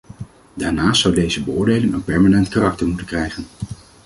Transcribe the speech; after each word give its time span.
Daarnaast 0.53 1.01
zou 1.01 1.13
deze 1.15 1.43
beoordeling 1.43 1.93
een 1.93 2.03
permanent 2.03 2.47
karakter 2.49 2.87
moeten 2.87 3.05
krijgen. 3.05 3.45